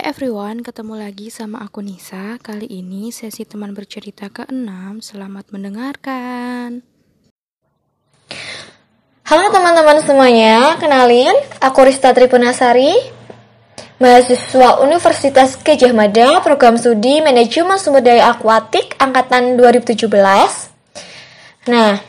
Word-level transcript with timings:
Hai 0.00 0.16
everyone, 0.16 0.64
ketemu 0.64 0.96
lagi 0.96 1.28
sama 1.28 1.60
aku 1.60 1.84
Nisa. 1.84 2.40
Kali 2.40 2.64
ini 2.64 3.12
sesi 3.12 3.44
teman 3.44 3.76
bercerita 3.76 4.32
ke-6. 4.32 4.96
Selamat 5.04 5.52
mendengarkan. 5.52 6.80
Halo 9.28 9.44
teman-teman 9.52 10.00
semuanya, 10.00 10.80
kenalin 10.80 11.36
aku 11.60 11.84
Rista 11.84 12.16
Tripunasari, 12.16 12.96
mahasiswa 14.00 14.80
Universitas 14.80 15.60
Gajah 15.60 15.92
Mada, 15.92 16.40
program 16.40 16.80
studi 16.80 17.20
Manajemen 17.20 17.76
Sumber 17.76 18.00
Daya 18.00 18.32
Akuatik 18.32 18.96
angkatan 18.96 19.60
2017. 19.60 20.08
Nah, 21.68 22.00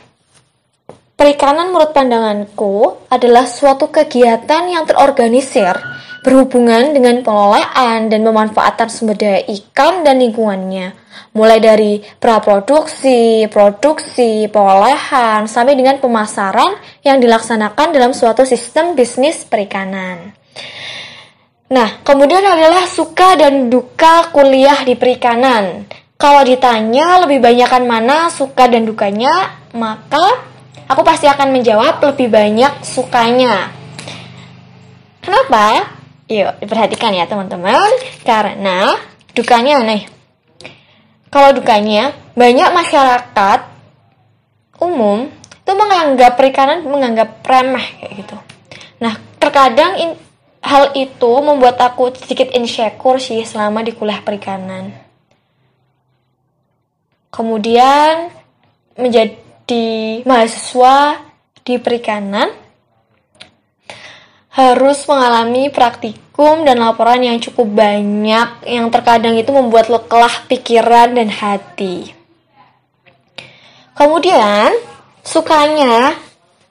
perikanan 1.12 1.68
menurut 1.68 1.92
pandanganku 1.92 3.04
adalah 3.12 3.44
suatu 3.44 3.92
kegiatan 3.92 4.64
yang 4.72 4.88
terorganisir 4.88 5.91
berhubungan 6.22 6.94
dengan 6.94 7.18
pengelolaan 7.26 8.06
dan 8.06 8.22
pemanfaatan 8.22 8.88
sumber 8.88 9.18
daya 9.18 9.42
ikan 9.42 10.06
dan 10.06 10.22
lingkungannya, 10.22 10.94
mulai 11.34 11.58
dari 11.58 11.98
praproduksi, 12.22 13.50
produksi, 13.50 14.46
pengolahan, 14.46 15.50
sampai 15.50 15.74
dengan 15.74 15.98
pemasaran 15.98 16.78
yang 17.02 17.18
dilaksanakan 17.18 17.90
dalam 17.90 18.14
suatu 18.14 18.46
sistem 18.46 18.94
bisnis 18.94 19.42
perikanan. 19.42 20.30
Nah, 21.72 22.04
kemudian 22.06 22.44
adalah 22.44 22.86
suka 22.86 23.34
dan 23.34 23.66
duka 23.66 24.30
kuliah 24.30 24.78
di 24.86 24.94
perikanan. 24.94 25.90
Kalau 26.20 26.46
ditanya 26.46 27.18
lebih 27.26 27.42
banyakkan 27.42 27.82
mana 27.82 28.30
suka 28.30 28.70
dan 28.70 28.86
dukanya, 28.86 29.58
maka 29.74 30.38
aku 30.86 31.02
pasti 31.02 31.26
akan 31.26 31.50
menjawab 31.50 31.98
lebih 31.98 32.30
banyak 32.30 32.86
sukanya. 32.86 33.74
Kenapa? 35.18 36.01
Yuk, 36.30 36.52
diperhatikan 36.62 37.14
ya 37.14 37.26
teman-teman. 37.26 37.90
Karena 38.22 38.94
dukanya 39.34 39.82
nih. 39.82 40.06
Kalau 41.32 41.56
dukanya, 41.56 42.12
banyak 42.36 42.68
masyarakat 42.70 43.60
umum 44.82 45.32
itu 45.62 45.72
menganggap 45.72 46.34
perikanan 46.34 46.82
menganggap 46.84 47.40
remeh 47.46 47.86
kayak 48.02 48.12
gitu. 48.20 48.36
Nah, 48.98 49.14
terkadang 49.38 49.96
in, 49.96 50.10
hal 50.62 50.94
itu 50.94 51.32
membuat 51.42 51.78
aku 51.78 52.14
sedikit 52.14 52.50
insecure 52.54 53.22
sih 53.22 53.42
selama 53.46 53.82
di 53.82 53.94
kuliah 53.94 54.20
perikanan. 54.20 54.94
Kemudian 57.32 58.28
menjadi 58.98 60.20
mahasiswa 60.28 61.22
di 61.64 61.80
perikanan 61.80 62.61
harus 64.52 65.08
mengalami 65.08 65.72
praktikum 65.72 66.68
dan 66.68 66.76
laporan 66.76 67.24
yang 67.24 67.40
cukup 67.40 67.72
banyak 67.72 68.68
yang 68.68 68.92
terkadang 68.92 69.32
itu 69.40 69.48
membuat 69.48 69.88
lo 69.88 70.04
kelah 70.04 70.44
pikiran 70.44 71.16
dan 71.16 71.32
hati. 71.32 72.12
Kemudian, 73.96 74.72
sukanya 75.24 76.12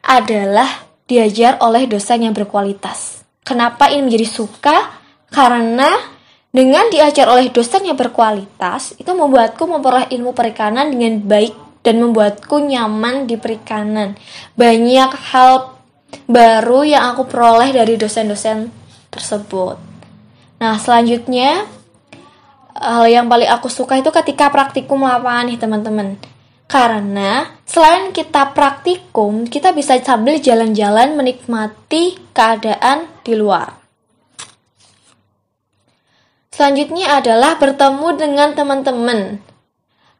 adalah 0.05 0.85
diajar 1.09 1.57
oleh 1.61 1.89
dosen 1.89 2.25
yang 2.29 2.33
berkualitas. 2.37 3.25
Kenapa 3.41 3.89
ini 3.89 4.05
menjadi 4.09 4.27
suka? 4.29 4.77
Karena 5.33 5.89
dengan 6.51 6.85
diajar 6.91 7.31
oleh 7.31 7.49
dosen 7.49 7.87
yang 7.87 7.97
berkualitas, 7.97 8.93
itu 9.01 9.09
membuatku 9.09 9.63
memperoleh 9.65 10.11
ilmu 10.13 10.37
perikanan 10.37 10.93
dengan 10.93 11.23
baik 11.23 11.81
dan 11.81 11.97
membuatku 11.97 12.61
nyaman 12.61 13.25
di 13.25 13.39
perikanan. 13.41 14.13
Banyak 14.53 15.11
hal 15.33 15.80
baru 16.25 16.87
yang 16.87 17.15
aku 17.15 17.27
peroleh 17.27 17.75
dari 17.75 17.99
dosen-dosen 17.99 18.71
tersebut. 19.11 19.75
Nah, 20.61 20.77
selanjutnya 20.77 21.65
hal 22.77 23.05
yang 23.11 23.27
paling 23.27 23.49
aku 23.51 23.67
suka 23.67 23.99
itu 23.99 24.09
ketika 24.09 24.47
praktikum 24.47 25.03
lapangan 25.03 25.51
nih 25.51 25.59
teman-teman. 25.59 26.07
Karena 26.71 27.51
selain 27.67 28.15
kita 28.15 28.55
praktikum, 28.55 29.43
kita 29.43 29.75
bisa 29.75 29.99
sambil 29.99 30.39
jalan-jalan 30.39 31.19
menikmati 31.19 32.15
keadaan 32.31 33.11
di 33.27 33.35
luar. 33.35 33.75
Selanjutnya 36.47 37.19
adalah 37.19 37.59
bertemu 37.59 38.07
dengan 38.15 38.49
teman-teman. 38.55 39.43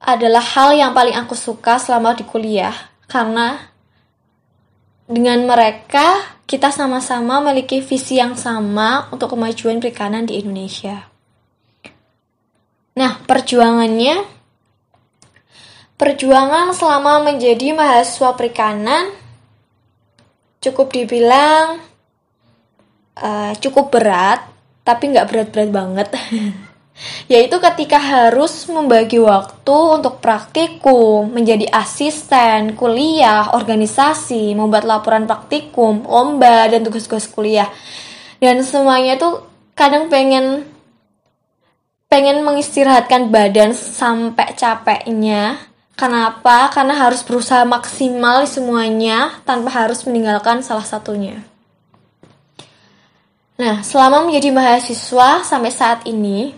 Adalah 0.04 0.44
hal 0.44 0.76
yang 0.76 0.92
paling 0.92 1.16
aku 1.16 1.40
suka 1.40 1.80
selama 1.80 2.18
di 2.20 2.28
kuliah 2.28 2.74
karena 3.08 3.71
dengan 5.12 5.44
mereka, 5.44 6.40
kita 6.48 6.72
sama-sama 6.72 7.44
memiliki 7.44 7.84
visi 7.84 8.16
yang 8.16 8.40
sama 8.40 9.12
untuk 9.12 9.36
kemajuan 9.36 9.84
perikanan 9.84 10.24
di 10.24 10.40
Indonesia. 10.40 11.12
Nah, 12.96 13.20
perjuangannya, 13.28 14.24
perjuangan 16.00 16.72
selama 16.72 17.28
menjadi 17.28 17.76
mahasiswa 17.76 18.32
perikanan 18.40 19.12
cukup 20.64 20.96
dibilang 20.96 21.84
uh, 23.20 23.52
cukup 23.60 23.92
berat, 23.92 24.48
tapi 24.88 25.12
nggak 25.12 25.28
berat-berat 25.28 25.70
banget. 25.76 26.08
yaitu 27.26 27.58
ketika 27.58 27.98
harus 27.98 28.68
membagi 28.70 29.18
waktu 29.18 29.78
untuk 29.98 30.20
praktikum, 30.22 31.32
menjadi 31.32 31.70
asisten, 31.74 32.78
kuliah, 32.78 33.56
organisasi, 33.58 34.54
membuat 34.54 34.86
laporan 34.86 35.26
praktikum, 35.26 36.06
lomba, 36.06 36.70
dan 36.70 36.86
tugas-tugas 36.86 37.26
kuliah. 37.30 37.70
Dan 38.42 38.62
semuanya 38.66 39.18
tuh 39.18 39.46
kadang 39.74 40.10
pengen 40.10 40.66
pengen 42.12 42.44
mengistirahatkan 42.44 43.32
badan 43.32 43.72
sampai 43.72 44.52
capeknya. 44.60 45.72
Kenapa? 45.96 46.68
Karena 46.74 46.98
harus 46.98 47.22
berusaha 47.22 47.64
maksimal 47.64 48.44
semuanya 48.50 49.38
tanpa 49.46 49.86
harus 49.86 50.04
meninggalkan 50.04 50.66
salah 50.66 50.84
satunya. 50.84 51.46
Nah, 53.62 53.86
selama 53.86 54.26
menjadi 54.26 54.50
mahasiswa 54.50 55.46
sampai 55.46 55.70
saat 55.70 56.02
ini, 56.10 56.58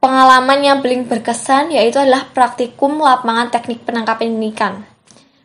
Pengalaman 0.00 0.64
yang 0.64 0.80
paling 0.80 1.04
berkesan 1.04 1.76
yaitu 1.76 2.00
adalah 2.00 2.24
praktikum 2.32 3.04
lapangan 3.04 3.52
teknik 3.52 3.84
penangkapan 3.84 4.32
ikan. 4.48 4.80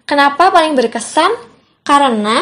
Kenapa 0.07 0.47
paling 0.47 0.79
berkesan? 0.79 1.27
Karena 1.83 2.39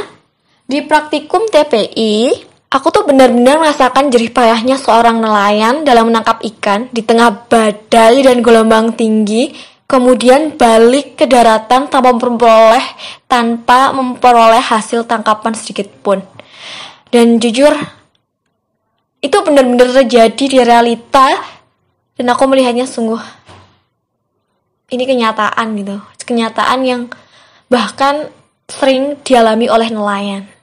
di 0.70 0.86
praktikum 0.86 1.50
TPI, 1.50 2.38
aku 2.70 2.88
tuh 2.94 3.10
benar-benar 3.10 3.58
merasakan 3.58 4.14
jerih 4.14 4.30
payahnya 4.30 4.78
seorang 4.78 5.26
nelayan 5.26 5.82
dalam 5.82 6.14
menangkap 6.14 6.38
ikan 6.54 6.86
di 6.94 7.02
tengah 7.02 7.50
badai 7.50 8.22
dan 8.22 8.46
gelombang 8.46 8.94
tinggi, 8.94 9.50
kemudian 9.90 10.54
balik 10.54 11.18
ke 11.18 11.26
daratan 11.26 11.90
tanpa 11.90 12.14
memperoleh 12.14 12.86
tanpa 13.26 13.90
memperoleh 13.90 14.62
hasil 14.62 15.10
tangkapan 15.10 15.58
sedikit 15.58 15.90
pun. 16.06 16.22
Dan 17.10 17.42
jujur, 17.42 17.74
itu 19.18 19.38
benar-benar 19.42 20.04
terjadi 20.04 20.46
di 20.46 20.60
realita 20.62 21.53
dan 22.20 22.26
aku 22.30 22.44
melihatnya 22.46 22.86
sungguh 22.86 23.20
ini 24.94 25.04
kenyataan 25.06 25.68
gitu 25.80 25.98
kenyataan 26.24 26.80
yang 26.86 27.02
bahkan 27.68 28.30
sering 28.70 29.20
dialami 29.26 29.68
oleh 29.68 29.90
nelayan 29.92 30.54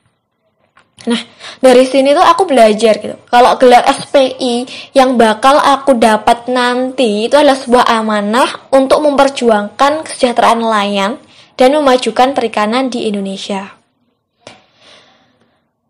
Nah, 1.08 1.16
dari 1.64 1.88
sini 1.88 2.12
tuh 2.12 2.20
aku 2.20 2.44
belajar 2.44 3.00
gitu. 3.00 3.16
Kalau 3.24 3.56
gelar 3.56 3.88
SPI 3.88 4.68
yang 4.92 5.16
bakal 5.16 5.56
aku 5.56 5.96
dapat 5.96 6.44
nanti 6.52 7.24
itu 7.24 7.40
adalah 7.40 7.56
sebuah 7.56 7.88
amanah 7.88 8.68
untuk 8.68 9.00
memperjuangkan 9.08 10.04
kesejahteraan 10.04 10.60
nelayan 10.60 11.16
dan 11.56 11.72
memajukan 11.72 12.36
perikanan 12.36 12.92
di 12.92 13.08
Indonesia. 13.08 13.72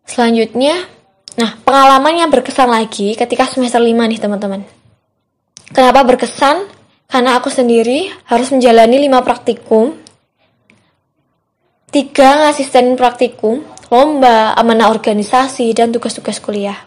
Selanjutnya, 0.07 0.79
nah 1.35 1.59
pengalaman 1.63 2.15
yang 2.27 2.31
berkesan 2.31 2.71
lagi 2.71 3.15
ketika 3.19 3.47
semester 3.51 3.83
5 3.83 3.91
nih 3.91 4.19
teman-teman. 4.23 4.63
Kenapa 5.71 6.03
berkesan? 6.03 6.67
Karena 7.11 7.39
aku 7.39 7.47
sendiri 7.51 8.11
harus 8.27 8.51
menjalani 8.55 9.03
lima 9.03 9.23
praktikum, 9.23 9.99
tiga 11.91 12.51
asisten 12.51 12.95
praktikum, 12.95 13.63
lomba, 13.91 14.55
amanah 14.55 14.91
organisasi, 14.95 15.75
dan 15.75 15.91
tugas-tugas 15.91 16.39
kuliah. 16.39 16.79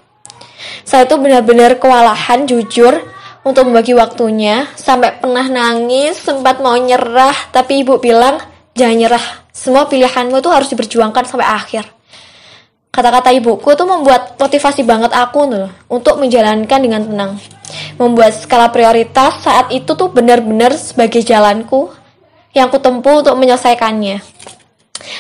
Saya 0.88 1.04
itu 1.04 1.16
benar-benar 1.20 1.76
kewalahan 1.76 2.48
jujur 2.48 3.04
untuk 3.44 3.68
membagi 3.68 3.92
waktunya, 3.96 4.68
sampai 4.80 5.20
pernah 5.20 5.44
nangis, 5.48 6.20
sempat 6.20 6.64
mau 6.64 6.76
nyerah, 6.80 7.36
tapi 7.52 7.84
ibu 7.84 8.00
bilang, 8.00 8.40
jangan 8.76 8.96
nyerah, 8.96 9.26
semua 9.52 9.88
pilihanmu 9.92 10.40
tuh 10.40 10.56
harus 10.56 10.72
diperjuangkan 10.72 11.24
sampai 11.28 11.48
akhir. 11.48 11.84
Kata-kata 12.94 13.34
ibuku 13.34 13.74
tuh 13.74 13.90
membuat 13.90 14.38
motivasi 14.38 14.86
banget 14.86 15.10
aku 15.18 15.50
tuh 15.50 15.68
untuk 15.90 16.22
menjalankan 16.22 16.78
dengan 16.78 17.02
tenang 17.02 17.34
membuat 17.98 18.34
skala 18.38 18.70
prioritas 18.70 19.42
saat 19.44 19.70
itu 19.74 19.94
tuh 19.94 20.10
benar-benar 20.10 20.74
sebagai 20.78 21.22
jalanku 21.22 21.90
yang 22.54 22.70
ku 22.70 22.78
tempuh 22.78 23.26
untuk 23.26 23.34
menyelesaikannya. 23.38 24.22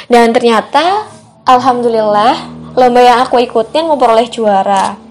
Dan 0.05 0.31
ternyata, 0.31 1.09
alhamdulillah, 1.49 2.37
lomba 2.77 3.01
yang 3.01 3.19
aku 3.25 3.41
ikutin 3.41 3.89
memperoleh 3.89 4.29
juara. 4.29 5.01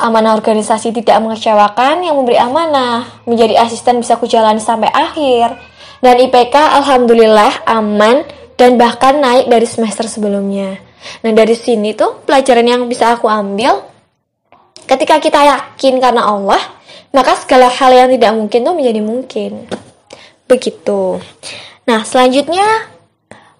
amanah 0.00 0.32
organisasi 0.32 0.96
tidak 0.96 1.20
mengecewakan, 1.20 2.00
yang 2.00 2.16
memberi 2.16 2.40
amanah 2.40 3.04
menjadi 3.28 3.60
asisten 3.60 4.00
bisa 4.00 4.16
kujalani 4.16 4.56
sampai 4.56 4.88
akhir. 4.88 5.60
Dan 6.00 6.16
IPK 6.16 6.56
alhamdulillah 6.56 7.68
aman 7.68 8.24
dan 8.56 8.80
bahkan 8.80 9.20
naik 9.20 9.52
dari 9.52 9.68
semester 9.68 10.08
sebelumnya. 10.08 10.80
Nah, 11.24 11.32
dari 11.32 11.56
sini 11.56 11.96
tuh 11.96 12.24
pelajaran 12.24 12.66
yang 12.66 12.82
bisa 12.88 13.16
aku 13.16 13.26
ambil 13.26 13.80
ketika 14.84 15.22
kita 15.22 15.40
yakin 15.46 16.02
karena 16.02 16.26
Allah, 16.26 16.60
maka 17.14 17.38
segala 17.38 17.70
hal 17.70 17.90
yang 17.94 18.08
tidak 18.10 18.32
mungkin 18.34 18.60
tuh 18.66 18.74
menjadi 18.74 19.00
mungkin. 19.02 19.52
Begitu. 20.50 21.22
Nah, 21.86 22.02
selanjutnya 22.02 22.66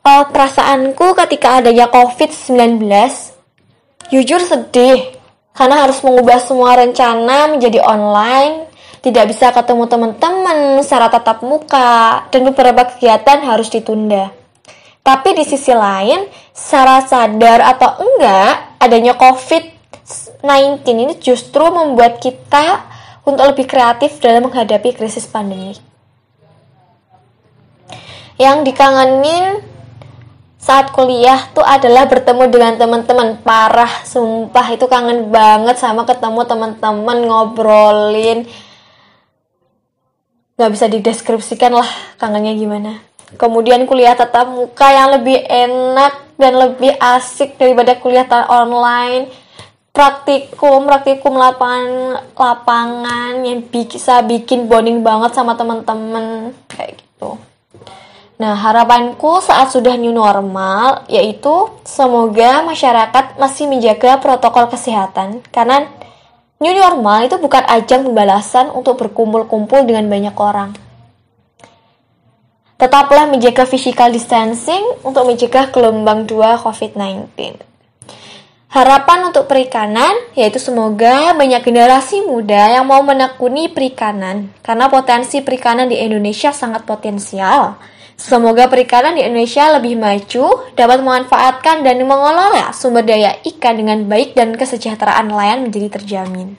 uh, 0.03 0.25
perasaanku 0.27 1.15
ketika 1.27 1.63
adanya 1.63 1.87
COVID-19 1.91 2.83
jujur 4.11 4.43
sedih 4.43 5.21
karena 5.55 5.87
harus 5.87 6.03
mengubah 6.03 6.39
semua 6.43 6.79
rencana 6.79 7.51
menjadi 7.51 7.83
online, 7.85 8.71
tidak 9.05 9.31
bisa 9.31 9.53
ketemu 9.53 9.87
teman-teman 9.87 10.81
secara 10.81 11.13
tatap 11.13 11.45
muka, 11.45 12.27
dan 12.33 12.49
beberapa 12.49 12.87
kegiatan 12.91 13.45
harus 13.45 13.69
ditunda. 13.69 14.40
Tapi 15.01 15.33
di 15.33 15.45
sisi 15.49 15.73
lain, 15.73 16.29
secara 16.53 17.01
sadar 17.01 17.65
atau 17.65 18.05
enggak, 18.05 18.77
adanya 18.77 19.17
COVID-19 19.17 20.85
ini 20.93 21.15
justru 21.17 21.65
membuat 21.73 22.21
kita 22.21 22.85
untuk 23.25 23.45
lebih 23.49 23.65
kreatif 23.65 24.21
dalam 24.21 24.49
menghadapi 24.49 24.93
krisis 24.93 25.25
pandemi. 25.25 25.73
Yang 28.37 28.73
dikangenin 28.73 29.65
saat 30.61 30.93
kuliah 30.93 31.49
tuh 31.57 31.65
adalah 31.65 32.05
bertemu 32.05 32.45
dengan 32.53 32.77
teman-teman. 32.77 33.41
Parah 33.41 34.05
sumpah 34.05 34.67
itu 34.73 34.85
kangen 34.85 35.33
banget 35.33 35.81
sama 35.81 36.05
ketemu 36.05 36.45
teman-teman 36.45 37.19
ngobrolin. 37.25 38.49
Nggak 40.61 40.71
bisa 40.77 40.87
dideskripsikan 40.93 41.73
lah 41.73 41.89
kangennya 42.21 42.53
gimana 42.53 43.10
Kemudian 43.39 43.87
kuliah 43.87 44.19
tatap 44.19 44.51
muka 44.51 44.91
yang 44.91 45.15
lebih 45.15 45.39
enak 45.47 46.35
dan 46.35 46.53
lebih 46.59 46.97
asik 46.99 47.55
daripada 47.55 47.95
kuliah 47.95 48.27
online. 48.51 49.31
Praktikum, 49.91 50.87
praktikum 50.87 51.35
lapangan, 51.35 52.31
lapangan 52.35 53.43
yang 53.43 53.67
bisa 53.67 54.23
bikin 54.23 54.71
bonding 54.71 55.03
banget 55.03 55.35
sama 55.35 55.59
teman-teman 55.59 56.55
kayak 56.71 56.99
gitu. 56.99 57.39
Nah, 58.41 58.57
harapanku 58.57 59.43
saat 59.45 59.69
sudah 59.69 59.99
new 60.01 60.15
normal 60.15 61.05
yaitu 61.13 61.69
semoga 61.85 62.65
masyarakat 62.65 63.37
masih 63.37 63.69
menjaga 63.69 64.17
protokol 64.23 64.71
kesehatan 64.71 65.45
karena 65.53 65.85
new 66.63 66.73
normal 66.73 67.27
itu 67.27 67.37
bukan 67.37 67.67
ajang 67.69 68.07
pembalasan 68.07 68.73
untuk 68.73 68.97
berkumpul-kumpul 68.97 69.85
dengan 69.85 70.09
banyak 70.09 70.33
orang 70.39 70.90
Tetaplah 72.81 73.29
menjaga 73.29 73.69
physical 73.69 74.09
distancing 74.09 74.81
untuk 75.05 75.29
mencegah 75.29 75.69
gelombang 75.69 76.25
2 76.25 76.65
COVID-19. 76.65 77.61
Harapan 78.73 79.29
untuk 79.29 79.45
perikanan 79.45 80.17
yaitu 80.33 80.57
semoga 80.57 81.37
banyak 81.37 81.61
generasi 81.61 82.25
muda 82.25 82.81
yang 82.81 82.89
mau 82.89 83.05
menekuni 83.05 83.69
perikanan 83.69 84.49
karena 84.65 84.89
potensi 84.89 85.45
perikanan 85.45 85.93
di 85.93 86.01
Indonesia 86.01 86.57
sangat 86.57 86.89
potensial. 86.89 87.77
Semoga 88.17 88.65
perikanan 88.73 89.13
di 89.13 89.29
Indonesia 89.29 89.77
lebih 89.77 90.01
maju, 90.01 90.73
dapat 90.73 91.05
memanfaatkan 91.05 91.85
dan 91.85 92.01
mengelola 92.01 92.73
sumber 92.73 93.05
daya 93.05 93.37
ikan 93.45 93.77
dengan 93.77 94.09
baik 94.09 94.33
dan 94.33 94.57
kesejahteraan 94.57 95.29
nelayan 95.29 95.69
menjadi 95.69 96.01
terjamin. 96.01 96.57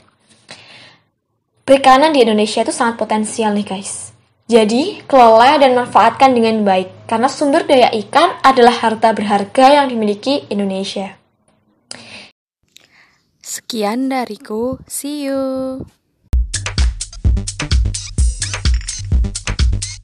Perikanan 1.66 2.14
di 2.14 2.22
Indonesia 2.22 2.62
itu 2.62 2.70
sangat 2.70 3.00
potensial 3.02 3.58
nih 3.58 3.66
guys. 3.66 4.11
Jadi, 4.50 5.04
kelola 5.06 5.62
dan 5.62 5.78
manfaatkan 5.78 6.34
dengan 6.34 6.66
baik, 6.66 7.06
karena 7.08 7.30
sumber 7.30 7.64
daya 7.66 7.94
ikan 8.06 8.42
adalah 8.42 8.74
harta 8.74 9.14
berharga 9.14 9.82
yang 9.82 9.88
dimiliki 9.92 10.50
Indonesia. 10.50 11.20
Sekian 13.42 14.08
dariku, 14.08 14.80
see 14.88 15.28
you. 15.28 15.84